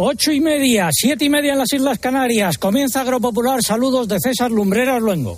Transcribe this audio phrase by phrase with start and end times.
[0.00, 2.56] Ocho y media, siete y media en las Islas Canarias.
[2.56, 3.64] Comienza Agropopular.
[3.64, 5.36] Saludos de César Lumbreras Luengo.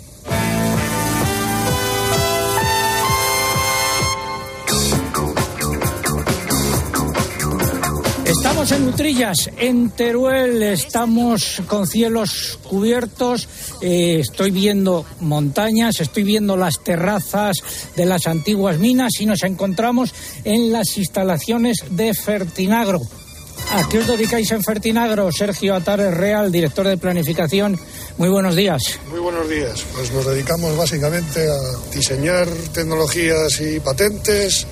[8.27, 13.49] Estamos en Nutrillas, en Teruel, estamos con cielos cubiertos,
[13.81, 17.57] eh, estoy viendo montañas, estoy viendo las terrazas
[17.97, 20.13] de las antiguas minas y nos encontramos
[20.45, 23.01] en las instalaciones de Fertinagro.
[23.73, 25.31] ¿A qué os dedicáis en Fertinagro?
[25.31, 27.79] Sergio Atares Real, director de planificación.
[28.19, 28.99] Muy buenos días.
[29.09, 29.85] Muy buenos días.
[29.95, 34.67] Pues nos dedicamos básicamente a diseñar tecnologías y patentes,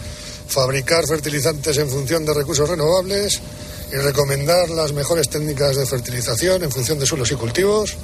[0.48, 3.40] fabricar fertilizantes en función de recursos renovables
[3.92, 7.96] y recomendar las mejores técnicas de fertilización en función de suelos y cultivos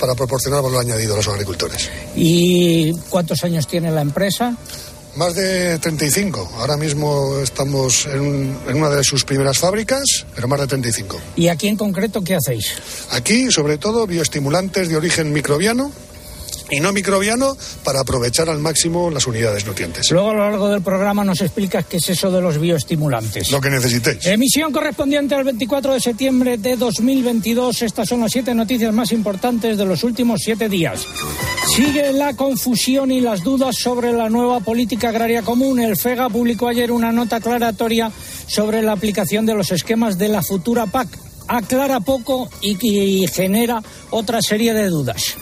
[0.00, 1.88] para proporcionar valor añadido a los agricultores.
[2.16, 4.56] ¿Y cuántos años tiene la empresa?
[5.16, 6.52] Más de 35.
[6.58, 11.20] Ahora mismo estamos en, en, una de sus primeras fábricas, pero más de 35.
[11.36, 12.74] ¿Y aquí en concreto qué hacéis?
[13.10, 15.90] Aquí, sobre todo, bioestimulantes de origen microbiano
[16.70, 20.10] y no microbiano para aprovechar al máximo las unidades nutrientes.
[20.10, 23.50] Luego a lo largo del programa nos explicas qué es eso de los bioestimulantes.
[23.50, 24.26] Lo que necesitéis.
[24.26, 27.82] Emisión correspondiente al 24 de septiembre de 2022.
[27.82, 31.06] Estas son las siete noticias más importantes de los últimos siete días.
[31.74, 35.80] Sigue la confusión y las dudas sobre la nueva política agraria común.
[35.80, 38.10] El FEGA publicó ayer una nota aclaratoria
[38.46, 41.08] sobre la aplicación de los esquemas de la futura PAC.
[41.48, 45.36] Aclara poco y, y genera otra serie de dudas.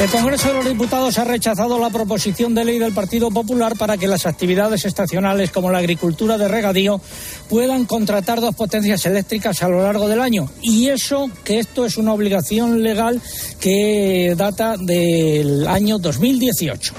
[0.00, 3.96] El Congreso de los Diputados ha rechazado la proposición de ley del Partido Popular para
[3.96, 7.00] que las actividades estacionales como la agricultura de regadío
[7.48, 10.48] puedan contratar dos potencias eléctricas a lo largo del año.
[10.62, 13.20] Y eso, que esto es una obligación legal
[13.60, 16.94] que data del año 2018.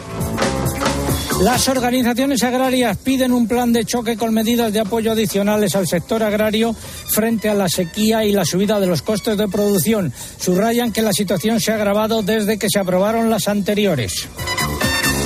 [1.42, 6.22] Las organizaciones agrarias piden un plan de choque con medidas de apoyo adicionales al sector
[6.22, 10.12] agrario frente a la sequía y la subida de los costes de producción.
[10.38, 14.28] Subrayan que la situación se ha agravado desde que se aprobaron las anteriores.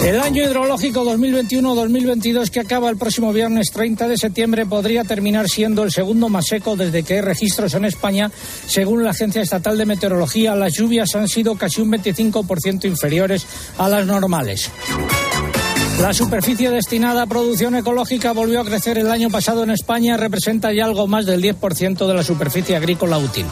[0.03, 5.81] El año hidrológico 2021-2022 que acaba el próximo viernes 30 de septiembre podría terminar siendo
[5.81, 8.29] el segundo más seco desde que hay registros en España.
[8.67, 13.47] Según la Agencia Estatal de Meteorología, las lluvias han sido casi un 25% inferiores
[13.79, 14.69] a las normales.
[16.03, 20.73] La superficie destinada a producción ecológica volvió a crecer el año pasado en España, representa
[20.73, 23.45] ya algo más del 10% de la superficie agrícola útil.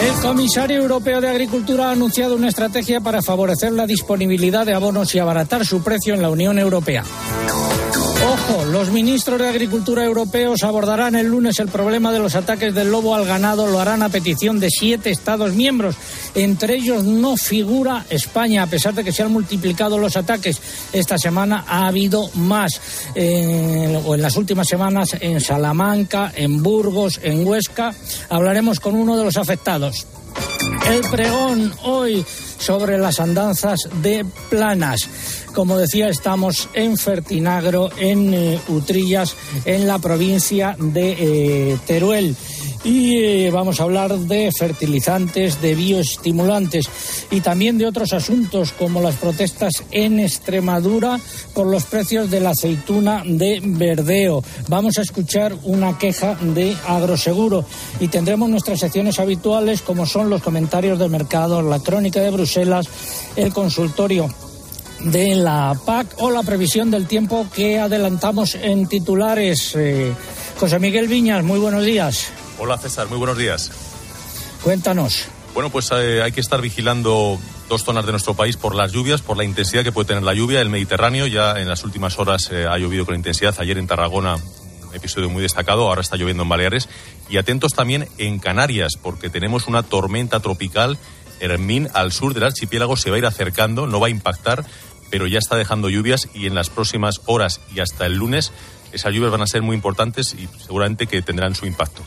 [0.00, 5.12] El comisario europeo de Agricultura ha anunciado una estrategia para favorecer la disponibilidad de abonos
[5.16, 7.02] y abaratar su precio en la Unión Europea.
[8.70, 13.14] Los ministros de Agricultura europeos abordarán el lunes el problema de los ataques del lobo
[13.14, 13.66] al ganado.
[13.66, 15.96] Lo harán a petición de siete Estados miembros.
[16.34, 20.60] Entre ellos no figura España, a pesar de que se han multiplicado los ataques.
[20.92, 22.80] Esta semana ha habido más,
[23.14, 27.94] o en las últimas semanas, en Salamanca, en Burgos, en Huesca.
[28.28, 30.06] Hablaremos con uno de los afectados.
[30.90, 32.24] El pregón hoy
[32.58, 35.08] sobre las andanzas de Planas.
[35.54, 41.12] Como decía, estamos en Fertinagro, en eh, Utrillas, en la provincia de
[41.72, 42.34] eh, Teruel.
[42.82, 46.90] Y eh, vamos a hablar de fertilizantes, de bioestimulantes
[47.30, 51.18] y también de otros asuntos como las protestas en Extremadura
[51.54, 54.42] por los precios de la aceituna de verdeo.
[54.68, 57.64] Vamos a escuchar una queja de Agroseguro
[58.00, 62.86] y tendremos nuestras secciones habituales como son los comentarios del mercado, la crónica de Bruselas,
[63.36, 64.28] el consultorio
[65.04, 69.74] de la PAC o la previsión del tiempo que adelantamos en titulares.
[69.76, 70.12] Eh,
[70.58, 72.32] José Miguel Viñas, muy buenos días.
[72.58, 73.70] Hola César, muy buenos días.
[74.62, 75.26] Cuéntanos.
[75.52, 77.38] Bueno, pues eh, hay que estar vigilando
[77.68, 80.34] dos zonas de nuestro país por las lluvias, por la intensidad que puede tener la
[80.34, 80.60] lluvia.
[80.60, 83.54] El Mediterráneo ya en las últimas horas eh, ha llovido con intensidad.
[83.58, 84.36] Ayer en Tarragona
[84.94, 86.88] episodio muy destacado, ahora está lloviendo en Baleares.
[87.28, 90.98] Y atentos también en Canarias, porque tenemos una tormenta tropical.
[91.40, 94.64] Hermín al sur del archipiélago se va a ir acercando, no va a impactar,
[95.14, 98.50] pero ya está dejando lluvias y en las próximas horas y hasta el lunes
[98.90, 102.02] esas lluvias van a ser muy importantes y seguramente que tendrán su impacto.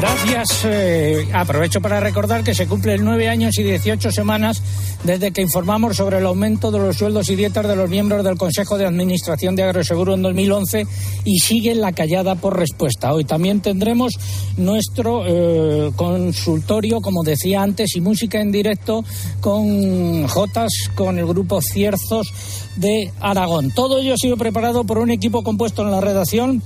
[0.00, 0.64] Gracias.
[0.64, 4.62] Eh, aprovecho para recordar que se cumplen nueve años y dieciocho semanas
[5.04, 8.38] desde que informamos sobre el aumento de los sueldos y dietas de los miembros del
[8.38, 10.86] Consejo de Administración de Agroseguro en 2011
[11.26, 13.12] y sigue la callada por respuesta.
[13.12, 14.18] Hoy también tendremos
[14.56, 19.04] nuestro eh, consultorio, como decía antes, y música en directo
[19.42, 22.32] con Jotas, con el grupo Cierzos
[22.76, 23.70] de Aragón.
[23.70, 26.62] Todo ello ha sido preparado por un equipo compuesto en la redacción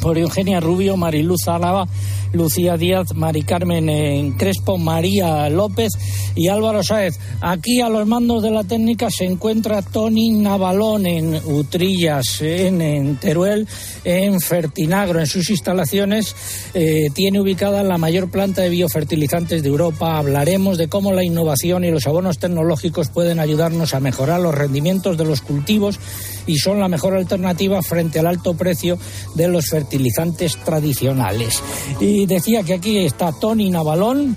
[0.00, 1.86] por Eugenia Rubio, Mariluz Álava,
[2.32, 5.92] Lucía Díaz, Mari Carmen eh, Crespo, María López
[6.34, 7.18] y Álvaro Sáez.
[7.40, 13.66] Aquí a los mandos de la técnica se encuentra Tony Navalón en Utrillas, en, Teruel,
[14.04, 15.20] en Fertinagro.
[15.20, 16.34] En sus instalaciones
[16.74, 20.18] eh, tiene ubicada la mayor planta de biofertilizantes de Europa.
[20.18, 25.16] Hablaremos de cómo la innovación y los abonos tecnológicos pueden ayudarnos a mejorar los rendimientos
[25.16, 25.98] de los cultivos
[26.46, 28.98] y son la mejor alternativa frente al alto precio
[29.34, 31.62] de los fertilizantes tradicionales.
[32.00, 34.36] Y decía que aquí está Tony Navalón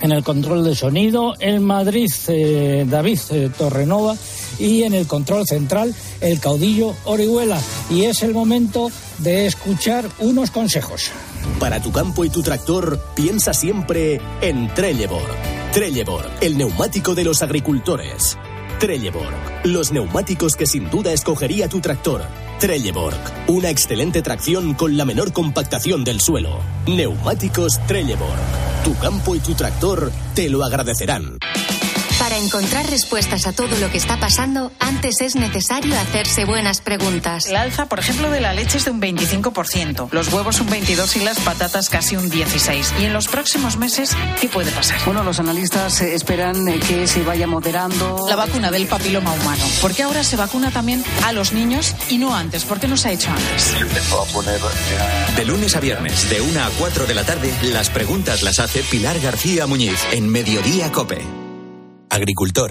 [0.00, 4.16] en el control de sonido, en Madrid eh, David eh, Torrenova
[4.58, 7.58] y en el control central el caudillo Orihuela.
[7.90, 11.10] Y es el momento de escuchar unos consejos.
[11.58, 15.72] Para tu campo y tu tractor, piensa siempre en Trelleborg.
[15.72, 18.36] Trelleborg, el neumático de los agricultores.
[18.78, 19.34] Trelleborg,
[19.64, 22.22] los neumáticos que sin duda escogería tu tractor.
[22.60, 23.16] Trelleborg,
[23.48, 26.60] una excelente tracción con la menor compactación del suelo.
[26.86, 28.38] Neumáticos Trelleborg.
[28.84, 31.33] Tu campo y tu tractor te lo agradecerán.
[32.34, 37.46] Para encontrar respuestas a todo lo que está pasando, antes es necesario hacerse buenas preguntas.
[37.46, 41.14] El alza, por ejemplo, de la leche es de un 25%, los huevos un 22%
[41.14, 42.98] y las patatas casi un 16%.
[42.98, 44.98] Y en los próximos meses, ¿qué puede pasar?
[45.04, 48.26] Bueno, los analistas esperan que se vaya moderando.
[48.28, 49.64] La vacuna del papiloma humano.
[49.80, 52.64] ¿Por qué ahora se vacuna también a los niños y no antes?
[52.64, 53.76] ¿Por qué no se ha hecho antes?
[55.36, 58.82] De lunes a viernes, de 1 a 4 de la tarde, las preguntas las hace
[58.82, 61.43] Pilar García Muñiz en Mediodía Cope.
[62.14, 62.70] Agricultor,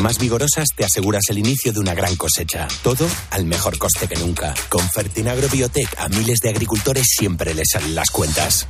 [0.01, 2.67] más vigorosas te aseguras el inicio de una gran cosecha.
[2.83, 4.53] Todo al mejor coste que nunca.
[4.69, 8.67] Con Fertinagro Biotech a miles de agricultores siempre les salen las cuentas.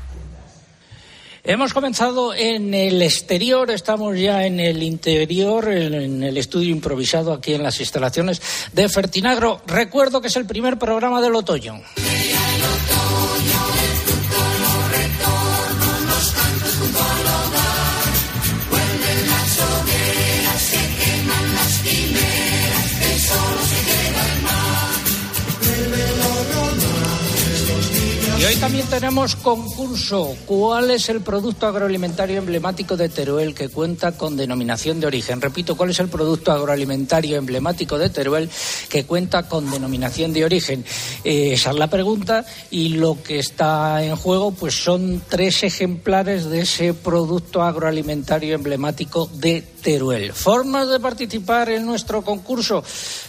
[1.43, 7.55] Hemos comenzado en el exterior, estamos ya en el interior, en el estudio improvisado aquí
[7.55, 8.41] en las instalaciones
[8.73, 9.61] de Fertinagro.
[9.65, 11.81] Recuerdo que es el primer programa del otoño.
[28.41, 30.35] Y hoy también tenemos concurso.
[30.47, 35.39] ¿Cuál es el producto agroalimentario emblemático de Teruel que cuenta con denominación de origen?
[35.39, 38.49] Repito, ¿cuál es el producto agroalimentario emblemático de Teruel
[38.89, 40.83] que cuenta con denominación de origen?
[41.23, 46.49] Eh, esa es la pregunta y lo que está en juego pues son tres ejemplares
[46.49, 50.33] de ese producto agroalimentario emblemático de Teruel.
[50.33, 52.83] ¿Formas de participar en nuestro concurso?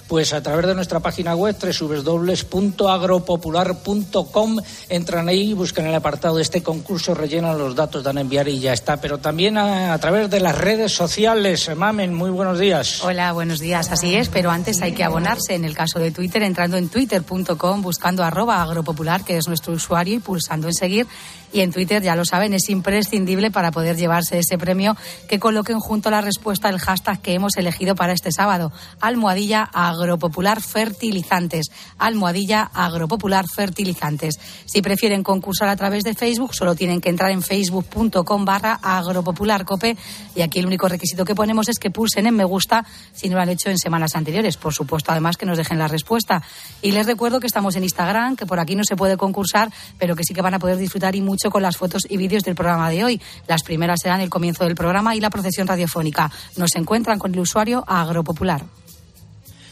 [0.07, 4.59] Pues a través de nuestra página web www.agropopular.com
[4.89, 8.61] entran ahí, buscan el apartado de este concurso, rellenan los datos, dan a enviar y
[8.61, 8.99] ya está.
[8.99, 11.71] Pero también a, través de las redes sociales.
[11.75, 13.03] Mamen, muy buenos días.
[13.03, 13.91] Hola, buenos días.
[13.91, 15.55] Así es, pero antes hay que abonarse.
[15.55, 20.17] En el caso de Twitter, entrando en twitter.com, buscando arroba agropopular, que es nuestro usuario,
[20.17, 21.07] y pulsando en seguir
[21.53, 24.97] y en Twitter, ya lo saben, es imprescindible para poder llevarse ese premio
[25.29, 29.69] que coloquen junto a la respuesta el hashtag que hemos elegido para este sábado, almohadilla
[29.73, 31.67] agropopular fertilizantes,
[31.99, 34.41] almohadilla agropopular fertilizantes.
[34.65, 39.97] Si prefieren concursar a través de Facebook, solo tienen que entrar en facebook.com barra agropopularcope
[40.35, 43.37] y aquí el único requisito que ponemos es que pulsen en me gusta si no
[43.37, 44.57] lo han hecho en semanas anteriores.
[44.57, 46.43] Por supuesto, además que nos dejen la respuesta.
[46.81, 50.17] Y les recuerdo que estamos en Instagram, que por aquí no se puede concursar, pero
[50.17, 52.55] que sí que van a poder disfrutar y mucho con las fotos y vídeos del
[52.55, 53.21] programa de hoy.
[53.47, 56.31] Las primeras serán el comienzo del programa y la procesión radiofónica.
[56.57, 58.65] Nos encuentran con el usuario Agropopular.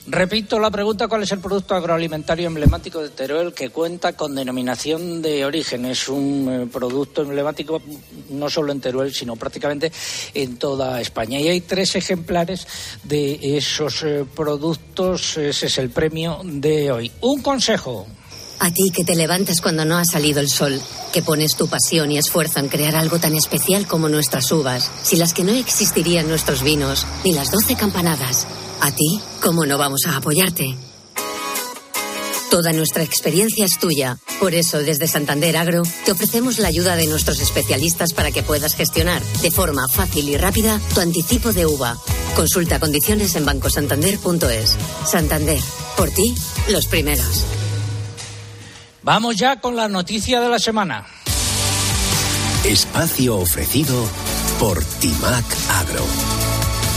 [0.07, 5.23] Repito la pregunta, ¿cuál es el producto agroalimentario emblemático de Teruel que cuenta con denominación
[5.23, 5.85] de origen?
[5.85, 7.81] Es un eh, producto emblemático
[8.31, 9.93] no solo en Teruel, sino prácticamente
[10.35, 11.39] en toda España.
[11.39, 12.67] Y hay tres ejemplares
[13.05, 15.37] de esos eh, productos.
[15.37, 17.13] Ese es el premio de hoy.
[17.21, 18.07] Un consejo.
[18.63, 20.79] A ti que te levantas cuando no ha salido el sol,
[21.15, 25.17] que pones tu pasión y esfuerzo en crear algo tan especial como nuestras uvas, si
[25.17, 28.47] las que no existirían nuestros vinos, ni las doce campanadas.
[28.83, 30.77] A ti, ¿cómo no vamos a apoyarte?
[32.51, 34.19] Toda nuestra experiencia es tuya.
[34.41, 38.75] Por eso, desde Santander Agro, te ofrecemos la ayuda de nuestros especialistas para que puedas
[38.75, 41.97] gestionar de forma fácil y rápida tu anticipo de uva.
[42.37, 44.77] Consulta condiciones en bancosantander.es.
[45.07, 45.61] Santander,
[45.97, 46.35] por ti,
[46.69, 47.47] los primeros.
[49.03, 51.07] Vamos ya con la noticia de la semana.
[52.65, 54.07] Espacio ofrecido
[54.59, 56.05] por Timac Agro.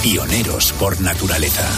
[0.02, 1.70] Pioneros por naturaleza.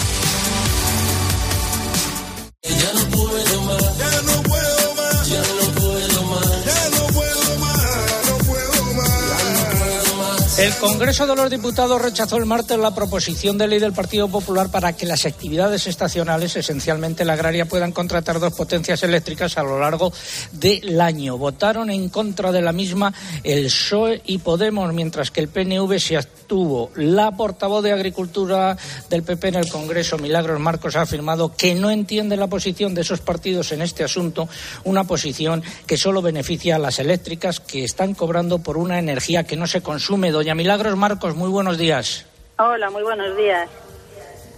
[10.85, 14.93] Congreso de los Diputados rechazó el martes la proposición de ley del Partido Popular para
[14.93, 20.13] que las actividades estacionales, esencialmente la agraria, puedan contratar dos potencias eléctricas a lo largo
[20.51, 21.39] del año.
[21.39, 23.11] Votaron en contra de la misma
[23.43, 26.91] el PSOE y Podemos, mientras que el PNV se abstuvo.
[26.95, 28.77] La portavoz de Agricultura
[29.09, 33.01] del PP en el Congreso, Milagros Marcos, ha afirmado que no entiende la posición de
[33.01, 34.47] esos partidos en este asunto,
[34.83, 39.57] una posición que solo beneficia a las eléctricas que están cobrando por una energía que
[39.57, 40.29] no se consume.
[40.29, 42.25] Doña Milagros Marcos, muy buenos días.
[42.57, 43.69] Hola, muy buenos días.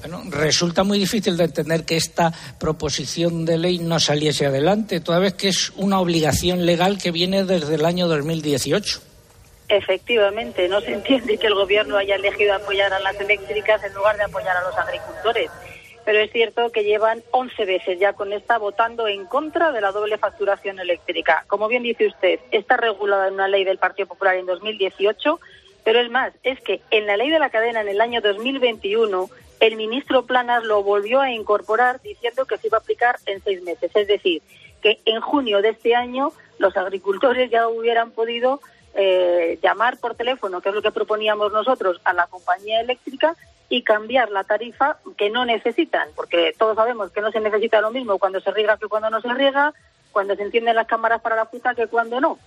[0.02, 5.20] Bueno, resulta muy difícil de entender que esta proposición de ley no saliese adelante, toda
[5.20, 9.02] vez que es una obligación legal que viene desde el año 2018.
[9.70, 14.18] Efectivamente, no se entiende que el Gobierno haya elegido apoyar a las eléctricas en lugar
[14.18, 15.52] de apoyar a los agricultores.
[16.04, 19.92] Pero es cierto que llevan 11 veces ya con esta votando en contra de la
[19.92, 21.44] doble facturación eléctrica.
[21.48, 25.40] Como bien dice usted, está regulada en una ley del Partido Popular en 2018
[25.88, 29.30] pero es más, es que en la ley de la cadena en el año 2021
[29.62, 33.64] el ministro Planas lo volvió a incorporar diciendo que se iba a aplicar en seis
[33.64, 33.90] meses.
[33.96, 34.42] Es decir,
[34.82, 38.60] que en junio de este año los agricultores ya hubieran podido
[38.96, 43.38] eh, llamar por teléfono, que es lo que proponíamos nosotros, a la compañía eléctrica
[43.70, 47.92] y cambiar la tarifa que no necesitan, porque todos sabemos que no se necesita lo
[47.92, 49.74] mismo cuando se riega que cuando no se riega,
[50.12, 52.38] cuando se encienden las cámaras para la fruta que cuando no.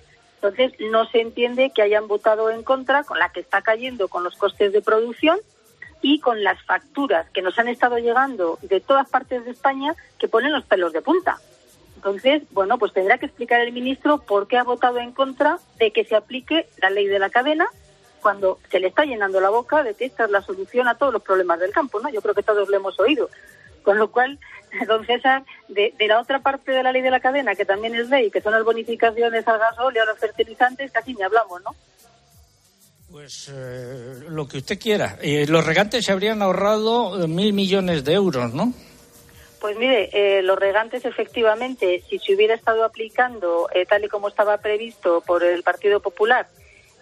[0.43, 4.25] Entonces, no se entiende que hayan votado en contra con la que está cayendo con
[4.25, 5.39] los costes de producción
[6.01, 10.29] y con las facturas que nos han estado llegando de todas partes de España que
[10.29, 11.39] ponen los pelos de punta.
[11.97, 15.93] Entonces, bueno, pues tendrá que explicar el ministro por qué ha votado en contra de
[15.93, 17.67] que se aplique la ley de la cadena
[18.23, 21.13] cuando se le está llenando la boca de que esta es la solución a todos
[21.13, 22.09] los problemas del campo, ¿no?
[22.09, 23.29] Yo creo que todos lo hemos oído.
[23.83, 24.39] Con lo cual,
[24.87, 28.09] don César, de, la otra parte de la ley de la cadena, que también es
[28.09, 31.75] ley, que son las bonificaciones al gasol y a los fertilizantes, casi ni hablamos, ¿no?
[33.11, 35.19] Pues eh, lo que usted quiera.
[35.21, 38.73] Eh, los regantes se habrían ahorrado eh, mil millones de euros, ¿no?
[39.61, 45.21] Pues mire, los regantes efectivamente, si se hubiera estado aplicando tal y como estaba previsto
[45.21, 46.49] por el Partido Popular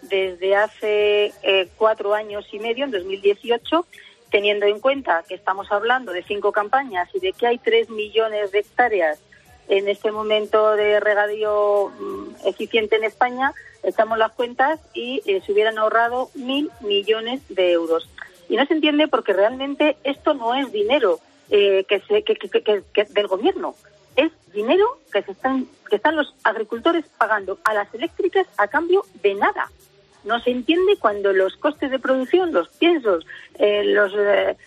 [0.01, 1.33] desde hace
[1.77, 3.85] cuatro años y medio, en 2018,
[4.31, 8.51] teniendo en cuenta que estamos hablando de cinco campañas y de que hay tres millones
[8.51, 9.19] de hectáreas
[9.67, 15.51] en este momento de regadío mm, eficiente en España, echamos las cuentas y eh, se
[15.51, 18.09] hubieran ahorrado mil millones de euros.
[18.49, 21.19] Y no se entiende porque realmente esto no es dinero
[21.51, 23.75] eh, que, se, que, del gobierno,
[24.15, 29.03] es dinero que se están que están los agricultores pagando a las eléctricas a cambio
[29.23, 29.71] de nada.
[30.23, 34.57] No se entiende cuando los costes de producción, los piensos, eh, los eh,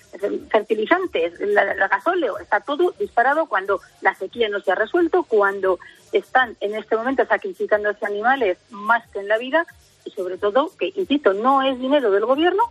[0.50, 1.54] fertilizantes, el
[1.90, 5.78] gasóleo, está todo disparado cuando la sequía no se ha resuelto, cuando
[6.12, 9.66] están en este momento sacrificando a animales más que en la vida
[10.04, 12.62] y sobre todo que, insisto, no es dinero del gobierno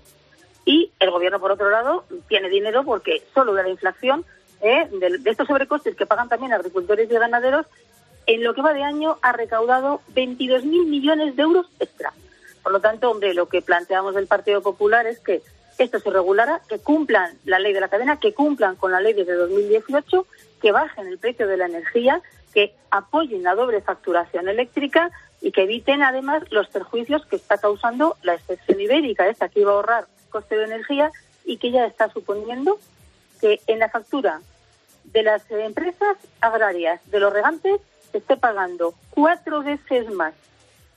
[0.65, 4.25] y el gobierno, por otro lado, tiene dinero porque solo de la inflación,
[4.61, 7.65] eh, de, de estos sobrecostes que pagan también agricultores y ganaderos,
[8.27, 12.13] en lo que va de año ha recaudado 22.000 millones de euros extra.
[12.63, 15.41] Por lo tanto, hombre, lo que planteamos del Partido Popular es que
[15.77, 19.13] esto se regulara, que cumplan la ley de la cadena, que cumplan con la ley
[19.13, 20.27] desde 2018,
[20.61, 22.21] que bajen el precio de la energía,
[22.53, 28.17] que apoyen la doble facturación eléctrica y que eviten además los perjuicios que está causando
[28.21, 31.11] la excepción ibérica, esta que iba a ahorrar coste de energía
[31.45, 32.77] y que ya está suponiendo
[33.39, 34.41] que en la factura
[35.05, 40.33] de las empresas agrarias, de los regantes, se esté pagando cuatro veces más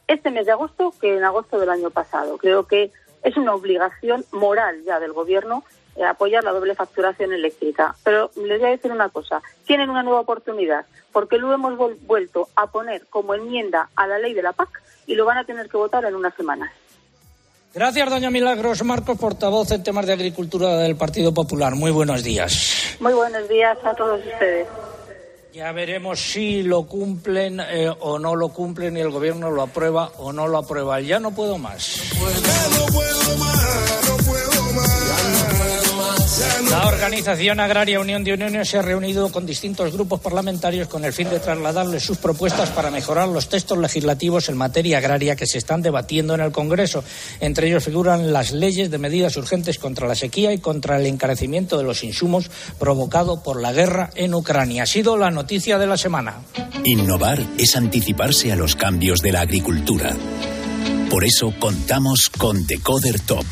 [0.06, 2.38] este mes de agosto que en agosto del año pasado.
[2.38, 2.90] Creo que
[3.22, 5.64] es una obligación moral ya del Gobierno
[5.96, 7.94] eh, apoyar la doble facturación eléctrica.
[8.02, 12.48] Pero les voy a decir una cosa, tienen una nueva oportunidad, porque lo hemos vuelto
[12.56, 15.68] a poner como enmienda a la ley de la PAC y lo van a tener
[15.68, 16.72] que votar en unas semanas.
[17.72, 21.74] Gracias, doña Milagros Marcos, portavoz en temas de agricultura del Partido Popular.
[21.74, 22.96] Muy buenos días.
[23.00, 24.66] Muy buenos días a todos ustedes.
[25.54, 30.10] Ya veremos si lo cumplen eh, o no lo cumplen y el gobierno lo aprueba
[30.18, 31.00] o no lo aprueba.
[31.00, 31.96] Ya no puedo más.
[32.12, 33.53] no puedo más, no puedo más.
[36.68, 41.12] La Organización Agraria Unión de Uniones se ha reunido con distintos grupos parlamentarios con el
[41.12, 45.58] fin de trasladarles sus propuestas para mejorar los textos legislativos en materia agraria que se
[45.58, 47.04] están debatiendo en el Congreso.
[47.38, 51.78] Entre ellos figuran las leyes de medidas urgentes contra la sequía y contra el encarecimiento
[51.78, 52.50] de los insumos
[52.80, 54.82] provocado por la guerra en Ucrania.
[54.82, 56.40] Ha sido la noticia de la semana.
[56.84, 60.16] Innovar es anticiparse a los cambios de la agricultura.
[61.14, 63.44] Por eso contamos con Decoder Top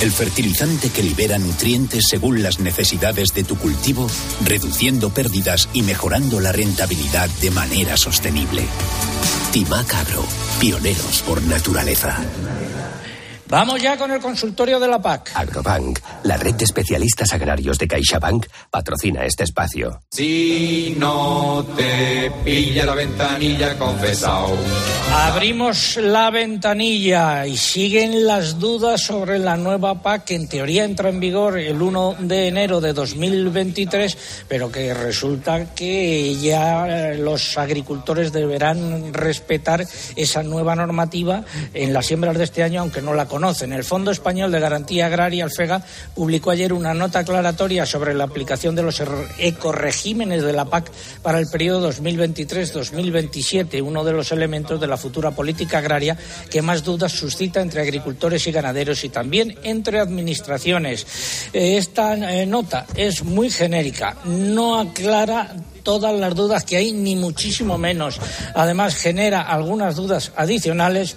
[0.00, 4.06] el fertilizante que libera nutrientes según las necesidades de tu cultivo,
[4.44, 8.62] reduciendo pérdidas y mejorando la rentabilidad de manera sostenible.
[9.50, 10.24] Timac Agro,
[10.60, 12.16] pioneros por naturaleza.
[13.50, 15.32] Vamos ya con el consultorio de la PAC.
[15.34, 20.02] Agrobank, la red de especialistas agrarios de CaixaBank, patrocina este espacio.
[20.08, 24.56] Si no te pilla la ventanilla, confesado.
[25.12, 31.08] Abrimos la ventanilla y siguen las dudas sobre la nueva PAC que en teoría entra
[31.08, 38.32] en vigor el 1 de enero de 2023, pero que resulta que ya los agricultores
[38.32, 41.42] deberán respetar esa nueva normativa
[41.74, 43.72] en las siembras de este año, aunque no la conozcan conocen.
[43.72, 45.82] El Fondo Español de Garantía Agraria, el FEGA,
[46.14, 50.92] publicó ayer una nota aclaratoria sobre la aplicación de los er-, ecoregímenes de la PAC
[51.22, 56.18] para el periodo 2023-2027, uno de los elementos de la futura política agraria
[56.50, 61.06] que más dudas suscita entre agricultores y ganaderos y también entre administraciones.
[61.54, 67.78] Esta eh, nota es muy genérica, no aclara todas las dudas que hay, ni muchísimo
[67.78, 68.20] menos.
[68.54, 71.16] Además, genera algunas dudas adicionales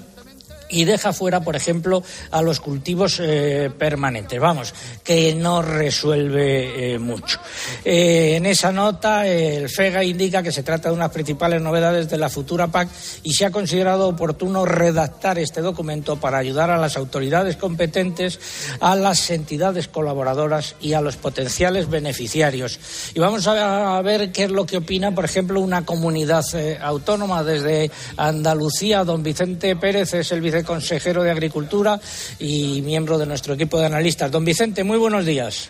[0.73, 4.39] y deja fuera, por ejemplo, a los cultivos eh, permanentes.
[4.39, 7.39] Vamos, que no resuelve eh, mucho.
[7.85, 12.17] Eh, en esa nota, el FEGA indica que se trata de unas principales novedades de
[12.17, 12.89] la futura PAC
[13.21, 18.39] y se ha considerado oportuno redactar este documento para ayudar a las autoridades competentes,
[18.79, 22.79] a las entidades colaboradoras y a los potenciales beneficiarios.
[23.13, 26.43] Y vamos a ver qué es lo que opina, por ejemplo, una comunidad
[26.81, 29.03] autónoma desde Andalucía.
[29.03, 31.99] Don Vicente Pérez es el consejero de Agricultura
[32.39, 34.31] y miembro de nuestro equipo de analistas.
[34.31, 35.69] Don Vicente, muy buenos días.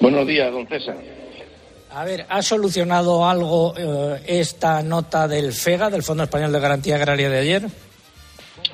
[0.00, 0.96] Buenos días, don César.
[1.90, 6.96] A ver, ¿ha solucionado algo eh, esta nota del FEGA, del Fondo Español de Garantía
[6.96, 7.62] Agraria de ayer?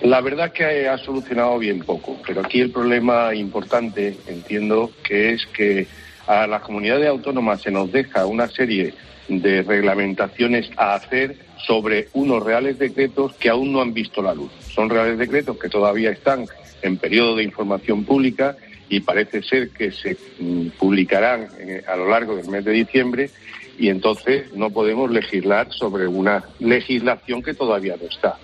[0.02, 5.34] La verdad es que ha solucionado bien poco, pero aquí el problema importante, entiendo, que
[5.34, 5.86] es que
[6.26, 8.94] a las comunidades autónomas se nos deja una serie
[9.30, 14.50] de reglamentaciones a hacer sobre unos reales decretos que aún no han visto la luz.
[14.74, 16.46] Son reales decretos que todavía están
[16.82, 18.56] en periodo de información pública
[18.88, 21.48] y parece ser que se mm, publicarán
[21.86, 23.30] a lo largo del mes de diciembre
[23.78, 28.36] y entonces no podemos legislar sobre una legislación que todavía no está.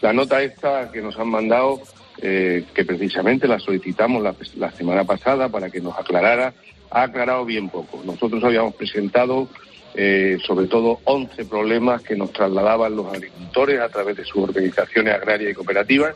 [0.00, 1.80] La nota esta que nos han mandado,
[2.22, 4.22] eh, que precisamente la solicitamos
[4.56, 6.54] la, semana pasada para que nos aclarara,
[6.90, 8.02] ha aclarado bien poco.
[8.04, 9.48] Nosotros habíamos presentado
[9.94, 15.14] eh, sobre todo 11 problemas que nos trasladaban los agricultores a través de sus organizaciones
[15.14, 16.14] agrarias y cooperativas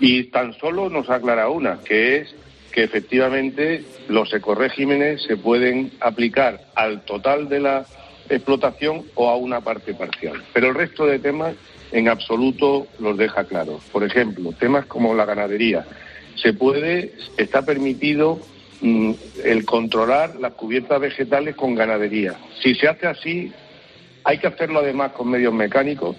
[0.00, 2.34] y tan solo nos aclara una, que es
[2.72, 7.86] que efectivamente los ecoregímenes se pueden aplicar al total de la
[8.28, 10.42] explotación o a una parte parcial.
[10.52, 11.54] Pero el resto de temas
[11.92, 13.82] en absoluto los deja claros.
[13.92, 15.84] Por ejemplo, temas como la ganadería.
[16.36, 18.40] Se puede, está permitido
[18.82, 22.34] el controlar las cubiertas vegetales con ganadería.
[22.60, 23.52] Si se hace así,
[24.24, 26.16] hay que hacerlo además con medios mecánicos,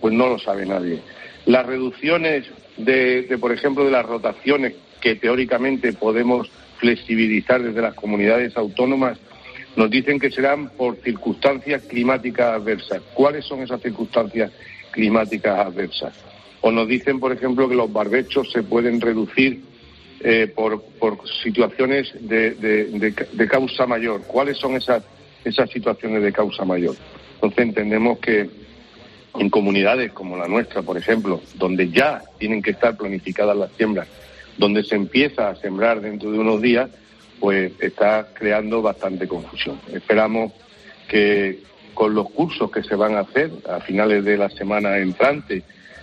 [0.00, 1.00] pues no lo sabe nadie.
[1.46, 2.46] Las reducciones
[2.76, 9.18] de, por ejemplo, de las rotaciones que teóricamente podemos flexibilizar desde las comunidades autónomas,
[9.76, 13.02] nos dicen que serán por circunstancias climáticas adversas.
[13.14, 14.50] ¿Cuáles son esas circunstancias
[14.90, 16.14] climáticas adversas?
[16.60, 19.69] O nos dicen, por ejemplo, que los barbechos se pueden reducir
[20.20, 20.82] eh, por,
[21.42, 24.22] situaciones de, de, causa mayor.
[24.26, 25.02] ¿Cuáles son esas,
[25.44, 26.94] esas situaciones de causa mayor?
[27.34, 28.48] Entonces entendemos que
[29.38, 34.08] en comunidades como la nuestra, por ejemplo, donde ya tienen que estar planificadas las siembras,
[34.58, 36.90] donde se empieza a sembrar dentro de unos días,
[37.38, 39.80] pues está creando bastante confusión.
[39.92, 40.52] Esperamos
[41.08, 41.60] que
[41.94, 45.62] con los cursos que se van a hacer a finales de la semana entrante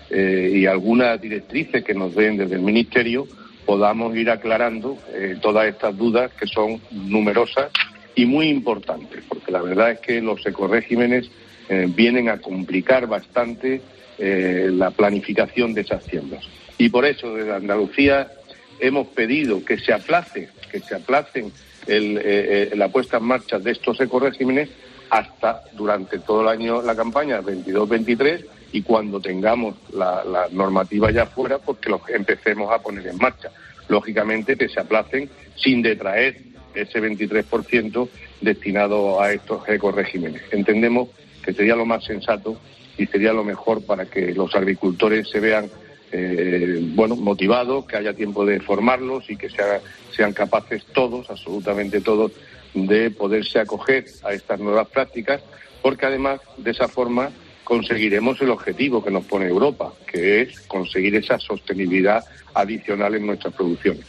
[0.10, 3.27] eh, y algunas directrices que nos den desde el Ministerio,
[3.67, 7.69] podamos ir aclarando eh, todas estas dudas que son numerosas
[8.15, 11.30] y muy importantes, porque la verdad es que los ecoregímenes
[11.67, 13.82] eh, vienen a complicar bastante
[14.17, 16.45] eh, la planificación de esas tiendas.
[16.77, 18.32] Y por eso desde Andalucía
[18.80, 21.51] hemos pedido que se aplace, que se aplacen
[21.88, 24.69] la puesta en marcha de estos ecoregímenes
[25.10, 31.60] hasta durante todo el año la campaña 22-23 y cuando tengamos la, normativa ya fuera,
[31.60, 33.49] pues que los empecemos a poner en marcha.
[33.88, 36.38] Lógicamente que se aplacen sin detraer
[36.73, 38.10] ese 23%
[38.41, 40.41] destinado a estos ecoregímenes.
[40.51, 41.10] Entendemos
[41.43, 42.60] que sería lo más sensato
[42.97, 45.69] y sería lo mejor para que los agricultores se vean
[46.12, 52.32] eh, bueno, motivados, que haya tiempo de formarlos y que sean capaces todos, absolutamente todos,
[52.73, 55.41] de poderse acoger a estas nuevas prácticas,
[55.82, 57.32] porque además de esa forma
[57.67, 63.53] conseguiremos el objetivo que nos pone Europa, que es conseguir esa sostenibilidad adicional en nuestras
[63.53, 64.06] producciones.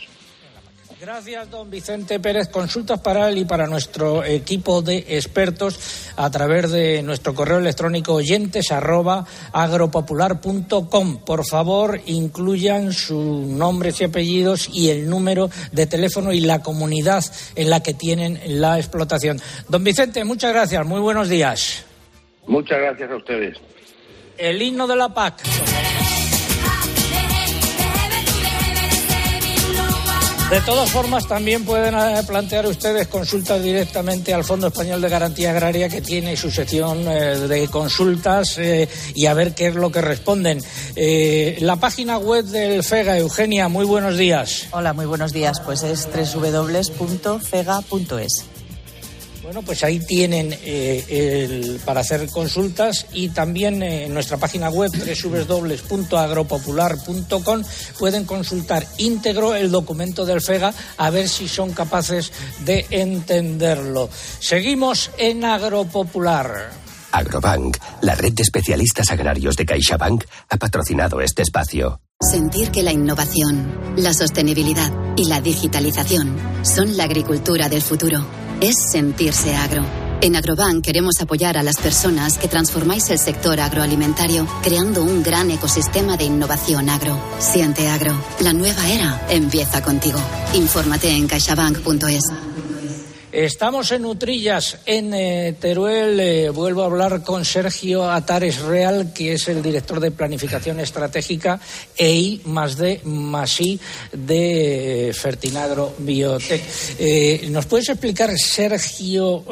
[1.00, 2.48] Gracias, don Vicente Pérez.
[2.50, 8.14] Consultas para él y para nuestro equipo de expertos a través de nuestro correo electrónico
[8.14, 11.24] oyentes arroba agropopular.com.
[11.24, 17.24] Por favor, incluyan sus nombres y apellidos y el número de teléfono y la comunidad
[17.56, 19.40] en la que tienen la explotación.
[19.68, 20.86] Don Vicente, muchas gracias.
[20.86, 21.87] Muy buenos días.
[22.48, 23.58] Muchas gracias a ustedes.
[24.36, 25.42] El himno de la PAC.
[30.50, 35.50] De todas formas, también pueden eh, plantear ustedes consultas directamente al Fondo Español de Garantía
[35.50, 39.92] Agraria, que tiene su sección eh, de consultas eh, y a ver qué es lo
[39.92, 40.62] que responden.
[41.60, 44.68] la página web del FEGA, Eugenia, muy buenos días.
[44.70, 45.60] Hola, muy buenos días.
[45.60, 47.38] Pues es www.fega.es.
[49.48, 54.90] Bueno, pues ahí tienen eh, para hacer consultas y también eh, en nuestra página web
[54.92, 57.62] www.agropopular.com
[57.98, 62.30] pueden consultar íntegro el documento del FEGA a ver si son capaces
[62.66, 64.10] de entenderlo.
[64.38, 66.68] Seguimos en Agropopular.
[67.12, 72.02] Agrobank, la red de especialistas agrarios de CaixaBank, ha patrocinado este espacio.
[72.20, 78.76] Sentir que la innovación, la sostenibilidad y la digitalización son la agricultura del futuro es
[78.90, 79.84] sentirse agro.
[80.20, 85.50] En Agrobank queremos apoyar a las personas que transformáis el sector agroalimentario creando un gran
[85.50, 87.16] ecosistema de innovación agro.
[87.38, 88.20] Siente agro.
[88.40, 90.18] La nueva era empieza contigo.
[90.54, 92.47] Infórmate en caixabank.es.
[93.30, 96.18] Estamos en Utrillas, en eh, Teruel.
[96.18, 101.60] Eh, vuelvo a hablar con Sergio Atares Real, que es el director de Planificación Estratégica
[101.94, 103.78] EI más D más I
[104.12, 106.62] de Fertinagro Biotech.
[106.98, 109.44] Eh, ¿Nos puedes explicar, Sergio,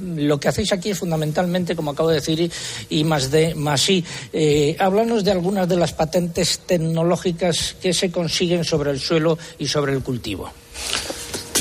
[0.00, 2.50] lo que hacéis aquí es fundamentalmente, como acabo de decir,
[2.90, 4.04] I más D más I?
[4.80, 9.92] háblanos de algunas de las patentes tecnológicas que se consiguen sobre el suelo y sobre
[9.92, 10.50] el cultivo.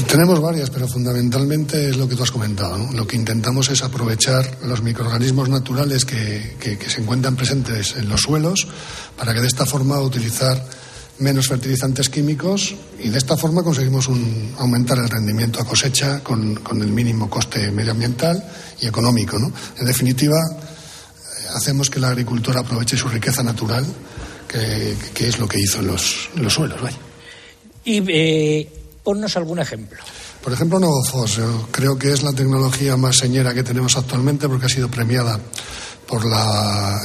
[0.03, 2.91] Tenemos varias, pero fundamentalmente es lo que tú has comentado.
[2.91, 8.67] Lo que intentamos es aprovechar los microorganismos naturales que, se encuentran presentes en los suelos
[9.15, 10.61] para que de esta forma utilizar
[11.19, 14.09] menos fertilizantes químicos y de esta forma conseguimos
[14.57, 18.43] aumentar el rendimiento a cosecha con, el mínimo coste medioambiental
[18.81, 19.37] y económico.
[19.37, 20.37] En definitiva,
[21.55, 23.85] hacemos que la agricultura aproveche su riqueza natural,
[24.49, 26.81] que, es lo que hizo en los, suelos.
[27.85, 29.99] Y eh, Ponnos algún ejemplo.
[30.43, 31.39] Por ejemplo, Novofos.
[31.69, 35.39] creo que es la tecnología más señera que tenemos actualmente porque ha sido premiada
[36.07, 36.23] por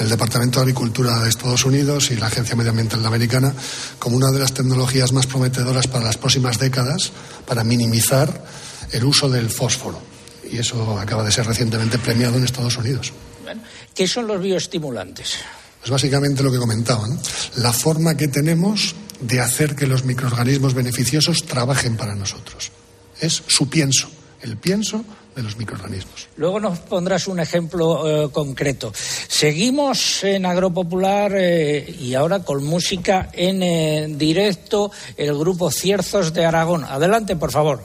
[0.00, 3.52] el Departamento de Agricultura de Estados Unidos y la Agencia Medioambiental Americana
[3.98, 7.12] como una de las tecnologías más prometedoras para las próximas décadas
[7.46, 8.46] para minimizar
[8.92, 10.00] el uso del fósforo.
[10.50, 13.12] Y eso acaba de ser recientemente premiado en Estados Unidos.
[13.94, 15.34] ¿Qué son los bioestimulantes?
[15.80, 17.18] Pues básicamente lo que comentaban.
[17.56, 22.72] La forma que tenemos de hacer que los microorganismos beneficiosos trabajen para nosotros.
[23.20, 24.08] Es su pienso,
[24.42, 25.04] el pienso
[25.34, 26.28] de los microorganismos.
[26.36, 28.92] Luego nos pondrás un ejemplo eh, concreto.
[28.94, 36.44] Seguimos en Agropopular eh, y ahora con música en eh, directo el grupo Cierzos de
[36.44, 36.84] Aragón.
[36.84, 37.84] Adelante, por favor.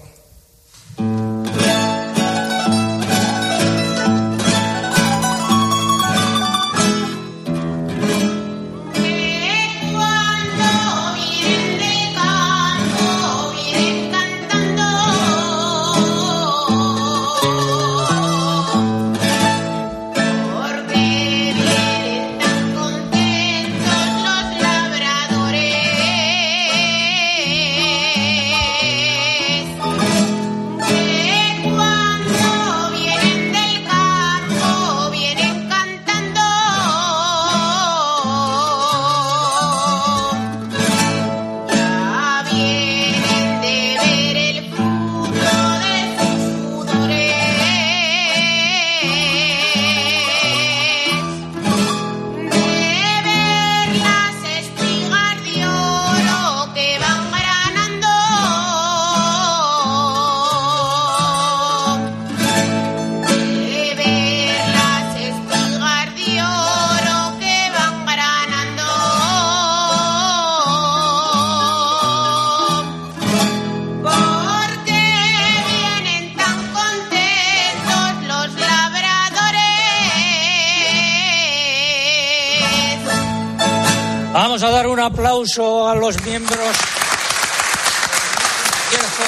[84.65, 86.57] A dar un aplauso a los miembros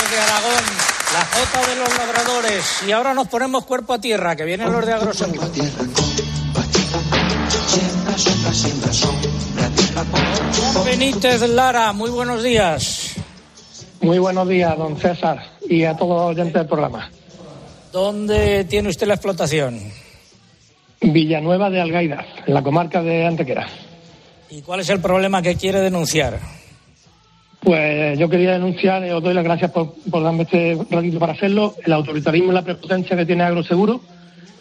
[0.10, 0.64] de Aragón,
[1.14, 2.84] la Jota de los Labradores.
[2.88, 5.42] Y ahora nos ponemos cuerpo a tierra, que vienen los de Agroseguro.
[10.86, 13.16] Benítez Lara, muy buenos días.
[14.02, 15.38] Muy buenos días, don César,
[15.70, 17.12] y a todos los oyentes del programa.
[17.92, 19.80] ¿Dónde tiene usted la explotación?
[21.02, 23.68] Villanueva de Algaida, en la comarca de Antequera.
[24.50, 26.40] ¿Y cuál es el problema que quiere denunciar?
[27.60, 31.76] Pues yo quería denunciar, y os doy las gracias por, darme este ratito para hacerlo,
[31.84, 34.00] el autoritarismo y la prepotencia que tiene Agroseguro,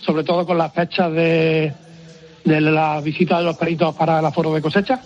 [0.00, 1.72] sobre todo con las fechas de,
[2.44, 5.00] de la visita de los peritos para el aforo de cosecha.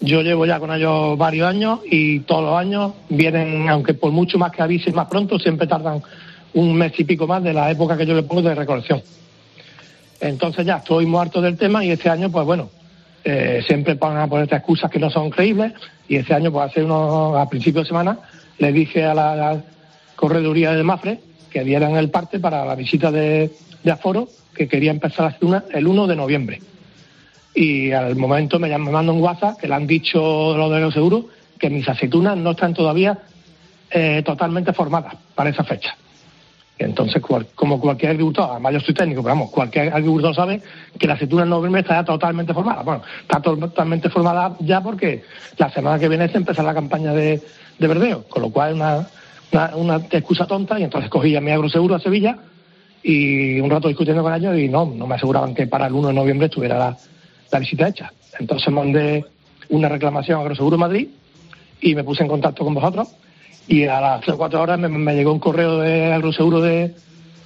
[0.00, 4.38] Yo llevo ya con ellos varios años y todos los años vienen, aunque por mucho
[4.38, 6.02] más que avisen más pronto, siempre tardan
[6.54, 9.02] un mes y pico más de la época que yo le pongo de recolección.
[10.20, 12.70] Entonces ya estoy muerto del tema y este año, pues bueno,
[13.24, 15.72] eh, siempre van a poner excusas que no son creíbles
[16.08, 18.18] y este año, pues hace unos, a principios de semana,
[18.58, 19.62] le dije a la,
[20.16, 21.18] correduría de Mafre
[21.50, 23.50] que dieran el parte para la visita de,
[23.90, 26.62] aforo que quería empezar una el 1 de noviembre.
[27.54, 30.94] Y al momento me, me mandan un WhatsApp que le han dicho los de los
[30.94, 31.24] seguros
[31.58, 33.18] que mis aceitunas no están todavía
[33.90, 35.96] eh, totalmente formadas para esa fecha.
[36.78, 37.22] Entonces,
[37.54, 40.60] como cualquier agricultor, además yo soy técnico, pero vamos, cualquier agricultor sabe
[40.98, 42.82] que la aceituna en noviembre está ya totalmente formada.
[42.82, 45.22] Bueno, está totalmente formada ya porque
[45.58, 47.40] la semana que viene se empieza la campaña de,
[47.78, 49.06] verdeo, con lo cual es una,
[49.74, 52.38] una, excusa tonta y entonces cogí a mi agroseguro a Sevilla
[53.02, 56.08] y un rato discutiendo con ellos y no, no me aseguraban que para el 1
[56.08, 56.96] de noviembre estuviera la,
[57.50, 58.12] la visita hecha.
[58.38, 59.24] Entonces mandé
[59.68, 61.08] una reclamación a Agroseguro Madrid
[61.80, 63.08] y me puse en contacto con vosotros
[63.68, 66.94] y a las 3 o 4 horas me, llegó un correo de Agroseguro de,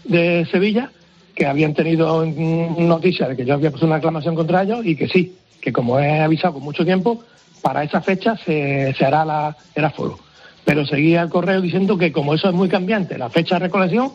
[0.04, 0.90] de Sevilla
[1.34, 5.06] que habían tenido noticia de que yo había puesto una reclamación contra ellos y que
[5.06, 7.22] sí, que como he avisado con mucho tiempo,
[7.60, 10.18] para esa fecha se, se hará la, el aforo.
[10.64, 14.12] Pero seguía el correo diciendo que como eso es muy cambiante, la fecha de recolección,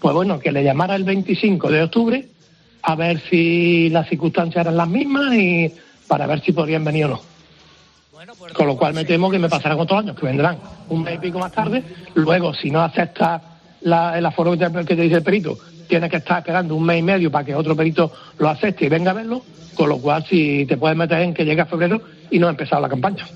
[0.00, 2.28] pues bueno, que le llamara el 25 de octubre
[2.82, 5.72] a ver si las circunstancias eran las mismas y
[6.08, 7.31] para ver si podrían venir o no.
[8.54, 10.58] Con lo cual me temo que me pasarán otros años, que vendrán
[10.88, 11.82] un mes y pico más tarde.
[12.14, 13.40] Luego, si no acepta
[13.82, 15.58] el aforo que te, dice el perito,
[15.88, 18.88] tienes que estar esperando un mes y medio para que otro perito lo acepte y
[18.88, 19.42] venga a verlo.
[19.74, 22.82] Con lo cual, si te puedes meter en que llega febrero y no ha empezado
[22.82, 23.26] la campaña.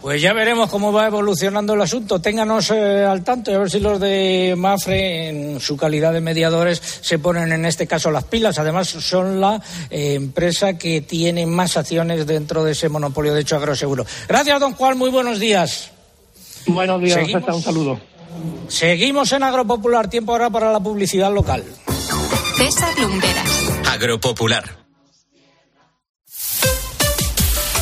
[0.00, 2.20] Pues ya veremos cómo va evolucionando el asunto.
[2.20, 6.22] Ténganos eh, al tanto y a ver si los de Mafre, en su calidad de
[6.22, 8.58] mediadores, se ponen en este caso las pilas.
[8.58, 13.56] Además, son la eh, empresa que tiene más acciones dentro de ese monopolio de hecho
[13.56, 14.06] agroseguro.
[14.26, 14.96] Gracias, don Juan.
[14.96, 15.90] Muy buenos días.
[16.66, 17.18] Buenos días,
[17.52, 18.00] un saludo.
[18.68, 20.08] Seguimos en Agropopular.
[20.08, 21.62] Tiempo ahora para la publicidad local.
[22.56, 23.70] César Lumberas.
[23.86, 24.79] Agropopular.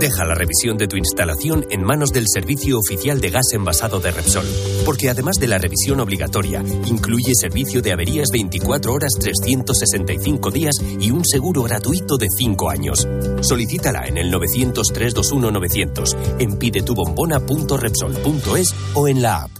[0.00, 4.10] Deja la revisión de tu instalación en manos del Servicio Oficial de Gas Envasado de
[4.10, 4.46] Repsol,
[4.86, 11.10] porque además de la revisión obligatoria, incluye servicio de averías 24 horas 365 días y
[11.10, 13.06] un seguro gratuito de 5 años.
[13.42, 19.50] Solicítala en el 900-321-900, en pidetubombona.repsol.es o en la app.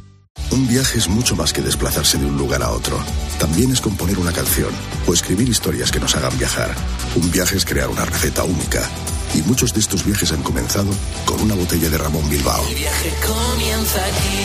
[0.52, 2.98] Un viaje es mucho más que desplazarse de un lugar a otro.
[3.38, 4.70] También es componer una canción
[5.06, 6.74] o escribir historias que nos hagan viajar.
[7.14, 8.88] Un viaje es crear una receta única
[9.34, 10.90] y muchos de estos viajes han comenzado
[11.24, 12.66] con una botella de Ramón Bilbao.
[12.68, 14.40] El viaje comienza aquí.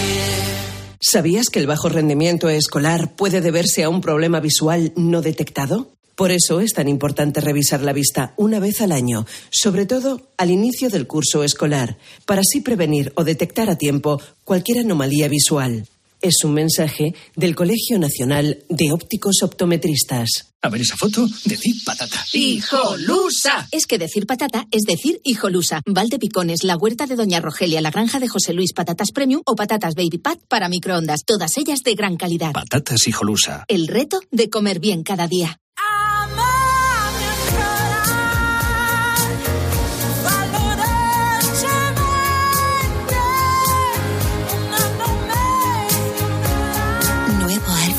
[0.99, 5.89] ¿Sabías que el bajo rendimiento escolar puede deberse a un problema visual no detectado?
[6.15, 10.49] Por eso es tan importante revisar la vista una vez al año, sobre todo al
[10.49, 15.87] inicio del curso escolar, para así prevenir o detectar a tiempo cualquier anomalía visual.
[16.25, 20.55] Es un mensaje del Colegio Nacional de Ópticos Optometristas.
[20.63, 22.17] A ver esa foto, decir patata.
[22.33, 23.67] ¡Hijolusa!
[23.71, 25.83] Es que decir patata es decir hijolusa.
[25.85, 29.53] Valde Picones, la huerta de Doña Rogelia, la granja de José Luis, patatas premium o
[29.55, 31.25] patatas baby pat para microondas.
[31.25, 32.53] Todas ellas de gran calidad.
[32.53, 33.63] Patatas hijolusa.
[33.67, 35.59] El reto de comer bien cada día.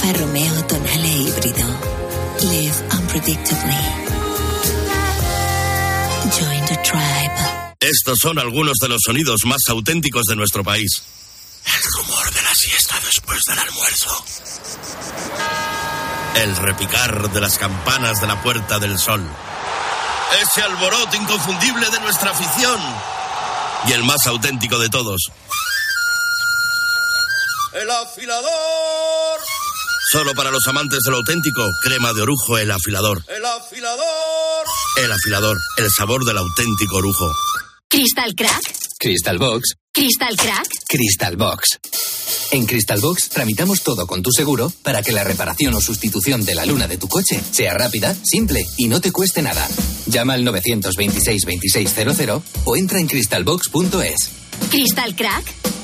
[0.06, 1.66] Alfa Romeo Tonale híbrido
[2.42, 3.76] Live unpredictably.
[6.38, 7.76] Join the tribe.
[7.80, 11.02] Estos son algunos de los sonidos más auténticos de nuestro país.
[11.64, 14.24] El rumor de la siesta después del almuerzo.
[16.36, 19.24] El repicar de las campanas de la Puerta del Sol.
[20.42, 22.80] Ese alboroto inconfundible de nuestra afición.
[23.88, 25.30] Y el más auténtico de todos
[27.76, 29.40] el afilador.
[30.08, 33.24] Solo para los amantes del auténtico, crema de orujo, el afilador.
[33.28, 34.66] El afilador.
[35.02, 37.28] El afilador, el sabor del auténtico orujo.
[37.88, 38.62] ¿Crystal Crack?
[39.00, 39.74] Crystal Box.
[39.92, 40.68] ¿Crystal Crack?
[40.88, 41.80] Crystal Box.
[42.52, 46.54] En Crystal Box tramitamos todo con tu seguro para que la reparación o sustitución de
[46.54, 49.66] la luna de tu coche sea rápida, simple y no te cueste nada.
[50.06, 54.30] Llama al 926 2600 o entra en crystalbox.es.
[54.70, 55.76] ¿Crystal Crack?